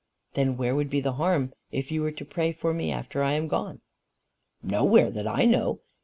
[0.33, 3.33] "Then where would be the harm if you were to pray for me after I
[3.33, 3.81] am gone?"
[4.63, 5.81] "Nowhere that I know.